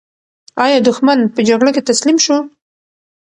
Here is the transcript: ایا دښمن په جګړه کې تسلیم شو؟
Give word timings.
ایا 0.63 0.79
دښمن 0.87 1.19
په 1.35 1.39
جګړه 1.49 1.69
کې 1.75 1.85
تسلیم 1.89 2.17
شو؟ 2.25 2.37